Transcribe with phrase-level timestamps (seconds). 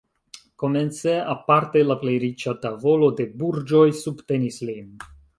[0.61, 4.89] Komence aparte la plej riĉa tavolo de burĝoj subtenis lin.